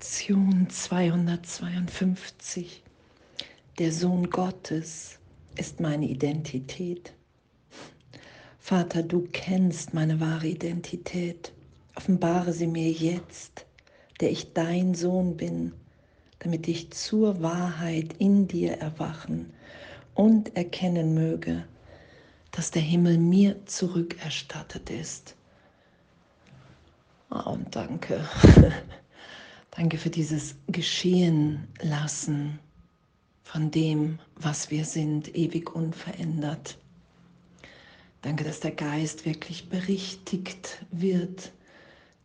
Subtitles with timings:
[0.00, 2.82] Lektion 252.
[3.78, 5.18] Der Sohn Gottes
[5.56, 7.12] ist meine Identität.
[8.58, 11.52] Vater, du kennst meine wahre Identität.
[11.96, 13.66] Offenbare sie mir jetzt,
[14.20, 15.74] der ich dein Sohn bin,
[16.38, 19.52] damit ich zur Wahrheit in dir erwachen
[20.14, 21.66] und erkennen möge,
[22.52, 25.36] dass der Himmel mir zurückerstattet ist.
[27.30, 28.26] Oh, und danke.
[29.70, 32.58] danke für dieses Geschehen lassen
[33.42, 36.78] von dem, was wir sind, ewig unverändert.
[38.22, 41.52] Danke, dass der Geist wirklich berichtigt wird,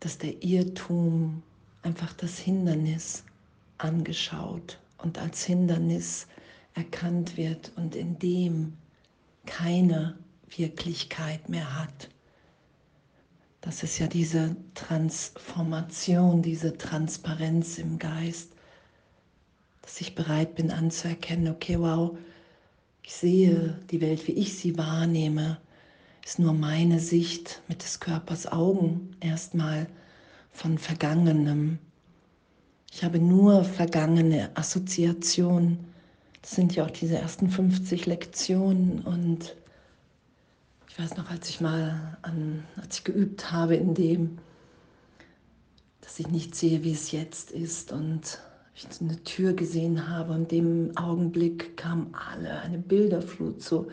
[0.01, 1.41] dass der Irrtum
[1.83, 3.23] einfach das Hindernis
[3.77, 6.27] angeschaut und als Hindernis
[6.73, 8.73] erkannt wird und in dem
[9.45, 10.17] keine
[10.49, 12.09] Wirklichkeit mehr hat.
[13.65, 18.51] Das ist ja diese Transformation, diese Transparenz im Geist,
[19.81, 22.15] dass ich bereit bin anzuerkennen, okay, wow,
[23.01, 25.57] ich sehe die Welt, wie ich sie wahrnehme,
[26.23, 29.87] ist nur meine Sicht mit des Körpers Augen erstmal
[30.51, 31.79] von Vergangenem.
[32.91, 35.79] Ich habe nur vergangene Assoziationen.
[36.43, 39.55] Das sind ja auch diese ersten 50 Lektionen und
[40.97, 44.37] ich weiß noch, als ich mal an, als ich geübt habe in dem,
[45.99, 48.39] dass ich nicht sehe, wie es jetzt ist und
[48.73, 53.87] ich eine Tür gesehen habe und in dem Augenblick kam alle eine Bilderflut so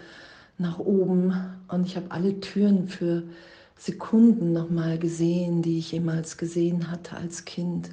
[0.58, 1.34] nach oben
[1.66, 3.24] und ich habe alle Türen für
[3.76, 7.90] Sekunden noch mal gesehen, die ich jemals gesehen hatte als Kind,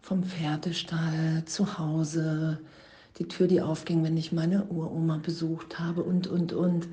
[0.00, 2.60] vom Pferdestall zu Hause,
[3.18, 6.88] die Tür, die aufging, wenn ich meine Uroma besucht habe und und und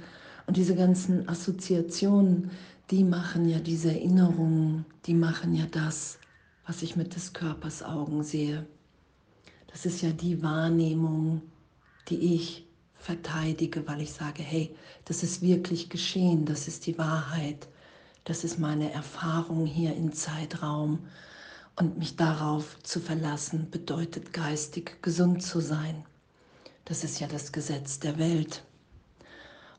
[0.48, 2.52] und diese ganzen Assoziationen,
[2.92, 6.20] die machen ja diese Erinnerungen, die machen ja das,
[6.68, 8.66] was ich mit des Körpers Augen sehe.
[9.68, 11.42] Das ist ja die Wahrnehmung,
[12.10, 14.76] die ich verteidige, weil ich sage, hey,
[15.06, 17.68] das ist wirklich geschehen, das ist die Wahrheit,
[18.24, 21.00] das ist meine Erfahrung hier im Zeitraum.
[21.78, 26.06] Und mich darauf zu verlassen, bedeutet geistig gesund zu sein.
[26.86, 28.64] Das ist ja das Gesetz der Welt.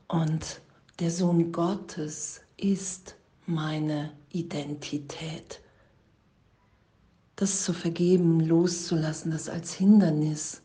[0.07, 0.61] Und
[0.99, 5.61] der Sohn Gottes ist meine Identität.
[7.35, 10.61] Das zu vergeben, loszulassen, das als Hindernis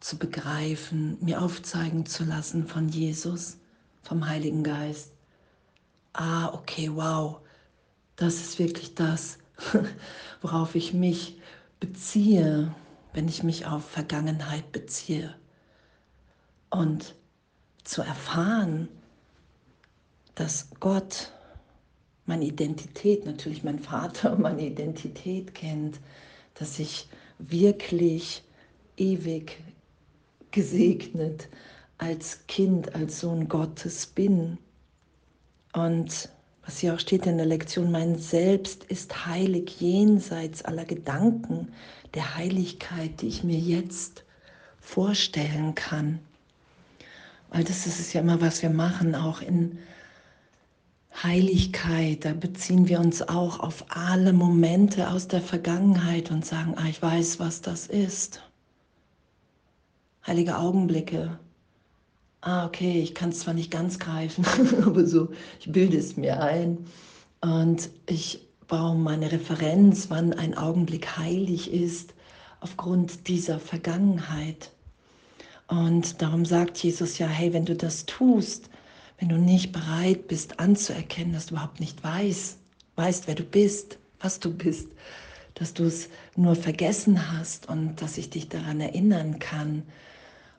[0.00, 3.58] zu begreifen, mir aufzeigen zu lassen von Jesus,
[4.02, 5.12] vom Heiligen Geist.
[6.12, 7.40] Ah, okay, wow,
[8.16, 9.38] das ist wirklich das,
[10.42, 11.40] worauf ich mich
[11.80, 12.74] beziehe,
[13.12, 15.34] wenn ich mich auf Vergangenheit beziehe.
[16.70, 17.14] Und
[17.88, 18.88] zu erfahren,
[20.34, 21.32] dass Gott
[22.26, 25.98] meine Identität, natürlich mein Vater, meine Identität kennt,
[26.54, 28.42] dass ich wirklich
[28.98, 29.62] ewig
[30.50, 31.48] gesegnet
[31.96, 34.58] als Kind, als Sohn Gottes bin.
[35.72, 36.28] Und
[36.64, 41.72] was hier auch steht in der Lektion, mein Selbst ist heilig jenseits aller Gedanken
[42.12, 44.24] der Heiligkeit, die ich mir jetzt
[44.78, 46.20] vorstellen kann.
[47.50, 49.78] Weil das ist ja immer, was wir machen, auch in
[51.22, 52.24] Heiligkeit.
[52.24, 57.00] Da beziehen wir uns auch auf alle Momente aus der Vergangenheit und sagen, ah, ich
[57.00, 58.42] weiß, was das ist.
[60.26, 61.38] Heilige Augenblicke.
[62.40, 64.44] Ah, okay, ich kann es zwar nicht ganz greifen,
[64.84, 66.86] aber so, ich bilde es mir ein.
[67.40, 72.14] Und ich baue meine Referenz, wann ein Augenblick heilig ist,
[72.60, 74.72] aufgrund dieser Vergangenheit.
[75.68, 78.70] Und darum sagt Jesus ja, hey, wenn du das tust,
[79.18, 82.58] wenn du nicht bereit bist anzuerkennen, dass du überhaupt nicht weißt,
[82.96, 84.88] weißt, wer du bist, was du bist,
[85.54, 89.82] dass du es nur vergessen hast und dass ich dich daran erinnern kann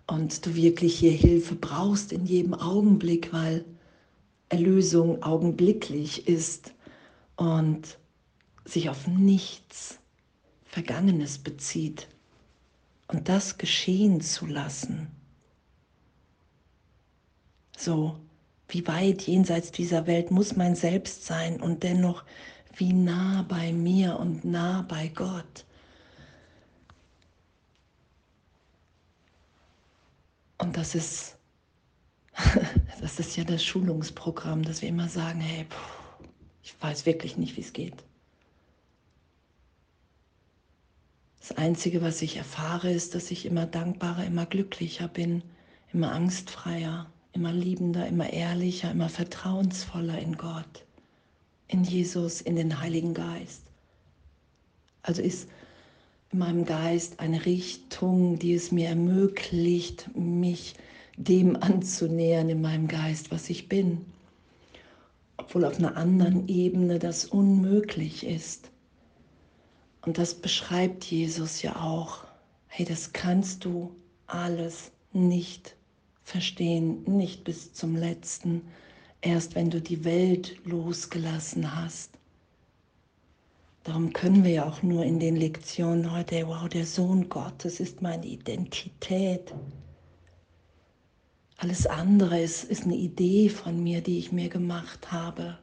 [0.07, 3.65] und du wirklich hier Hilfe brauchst in jedem Augenblick, weil
[4.49, 6.73] Erlösung augenblicklich ist
[7.35, 7.97] und
[8.65, 9.99] sich auf nichts
[10.65, 12.07] Vergangenes bezieht
[13.09, 15.07] und das geschehen zu lassen.
[17.75, 18.19] So,
[18.67, 22.23] wie weit jenseits dieser Welt muss mein Selbst sein und dennoch
[22.75, 25.65] wie nah bei mir und nah bei Gott.
[30.59, 31.38] Und das ist,
[33.01, 35.65] das ist ja das Schulungsprogramm, dass wir immer sagen, hey,
[36.62, 38.03] ich weiß wirklich nicht, wie es geht.
[41.39, 45.41] Das Einzige, was ich erfahre, ist, dass ich immer dankbarer, immer glücklicher bin,
[45.94, 50.86] immer angstfreier, immer liebender, immer ehrlicher, immer vertrauensvoller in Gott,
[51.68, 53.63] in Jesus, in den Heiligen Geist.
[55.01, 55.50] Also ist
[56.31, 60.75] in meinem Geist eine Richtung, die es mir ermöglicht, mich
[61.18, 64.06] dem anzunähern in meinem Geist, was ich bin.
[65.38, 68.69] Obwohl auf einer anderen Ebene das unmöglich ist.
[70.01, 72.25] Und das beschreibt Jesus ja auch.
[72.68, 73.96] Hey, das kannst du
[74.28, 75.75] alles nicht
[76.24, 78.62] verstehen, nicht bis zum letzten,
[79.22, 82.12] erst wenn du die Welt losgelassen hast.
[83.84, 88.01] Darum können wir ja auch nur in den Lektionen heute, wow, der Sohn Gottes ist
[88.01, 89.54] meine Identität.
[91.57, 95.57] Alles andere ist, ist eine Idee von mir, die ich mir gemacht habe.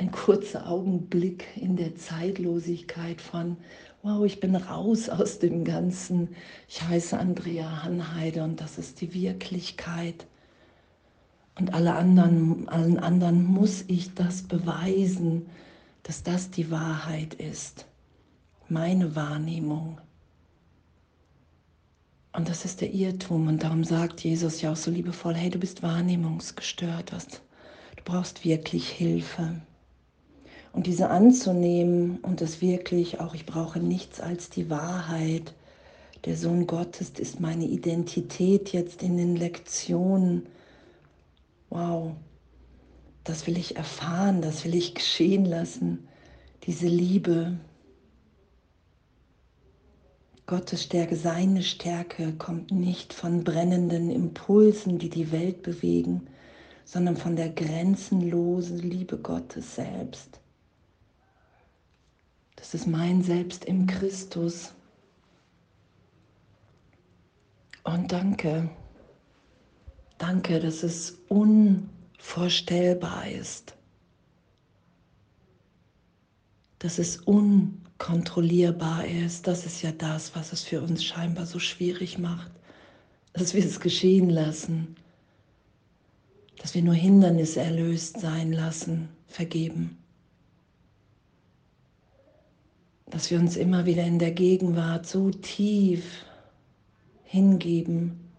[0.00, 3.58] Ein kurzer Augenblick in der Zeitlosigkeit von,
[4.02, 6.34] wow, ich bin raus aus dem Ganzen.
[6.68, 10.26] Ich heiße Andrea Hanheide und das ist die Wirklichkeit.
[11.58, 15.50] Und alle anderen, allen anderen muss ich das beweisen,
[16.04, 17.84] dass das die Wahrheit ist.
[18.70, 20.00] Meine Wahrnehmung.
[22.32, 23.48] Und das ist der Irrtum.
[23.48, 27.12] Und darum sagt Jesus ja auch so liebevoll, hey, du bist wahrnehmungsgestört.
[27.12, 29.60] Du brauchst wirklich Hilfe.
[30.72, 35.54] Und diese anzunehmen und das wirklich auch, ich brauche nichts als die Wahrheit.
[36.24, 40.46] Der Sohn Gottes ist meine Identität jetzt in den Lektionen.
[41.70, 42.12] Wow,
[43.24, 46.06] das will ich erfahren, das will ich geschehen lassen.
[46.64, 47.58] Diese Liebe.
[50.46, 56.26] Gottes Stärke, seine Stärke kommt nicht von brennenden Impulsen, die die Welt bewegen,
[56.84, 60.40] sondern von der grenzenlosen Liebe Gottes selbst.
[62.60, 64.74] Das ist mein Selbst im Christus.
[67.84, 68.68] Und danke,
[70.18, 73.74] danke, dass es unvorstellbar ist,
[76.80, 79.46] dass es unkontrollierbar ist.
[79.46, 82.52] Das ist ja das, was es für uns scheinbar so schwierig macht,
[83.32, 84.96] dass wir es geschehen lassen,
[86.58, 89.96] dass wir nur Hindernisse erlöst sein lassen, vergeben
[93.10, 96.24] dass wir uns immer wieder in der Gegenwart so tief
[97.24, 98.30] hingeben.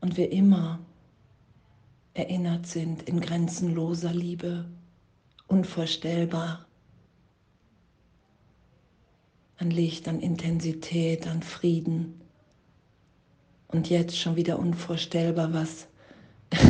[0.00, 0.80] Und wir immer
[2.14, 4.64] erinnert sind in grenzenloser Liebe,
[5.46, 6.66] unvorstellbar,
[9.58, 12.20] an Licht, an Intensität, an Frieden.
[13.68, 15.86] Und jetzt schon wieder unvorstellbar, was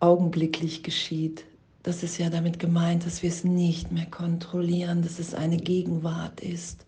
[0.00, 1.46] augenblicklich geschieht,
[1.88, 6.38] das ist ja damit gemeint, dass wir es nicht mehr kontrollieren, dass es eine Gegenwart
[6.42, 6.84] ist,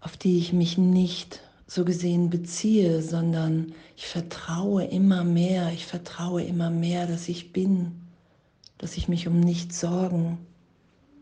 [0.00, 6.42] auf die ich mich nicht so gesehen beziehe, sondern ich vertraue immer mehr, ich vertraue
[6.42, 8.02] immer mehr, dass ich bin,
[8.76, 10.38] dass ich mich um nichts sorgen,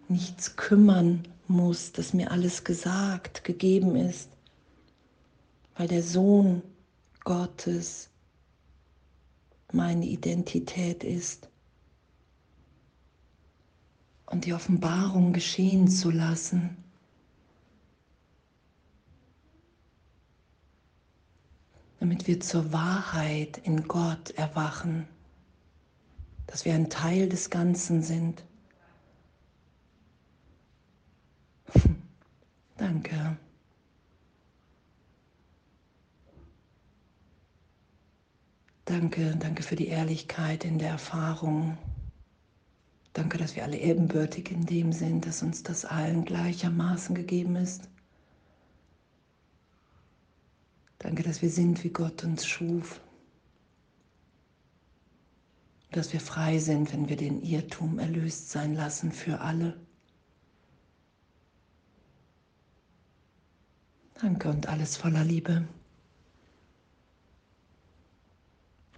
[0.08, 4.30] nichts kümmern muss, dass mir alles gesagt, gegeben ist,
[5.76, 6.62] weil der Sohn
[7.22, 8.08] Gottes
[9.74, 11.48] meine Identität ist.
[14.26, 16.76] Und die Offenbarung geschehen zu lassen.
[22.00, 25.06] Damit wir zur Wahrheit in Gott erwachen,
[26.46, 28.44] dass wir ein Teil des Ganzen sind.
[32.76, 33.36] Danke.
[38.92, 41.78] Danke, danke für die Ehrlichkeit in der Erfahrung.
[43.14, 47.88] Danke, dass wir alle ebenbürtig in dem sind, dass uns das allen gleichermaßen gegeben ist.
[50.98, 53.00] Danke, dass wir sind, wie Gott uns schuf.
[55.92, 59.80] Dass wir frei sind, wenn wir den Irrtum erlöst sein lassen für alle.
[64.20, 65.66] Danke und alles voller Liebe.